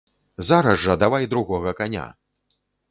[0.47, 2.11] Зараз жа давай другога каня!